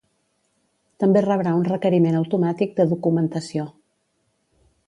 També 1.03 1.23
rebrà 1.25 1.53
un 1.59 1.67
requeriment 1.69 2.19
automàtic 2.21 2.75
de 2.81 2.89
documentació. 2.95 3.71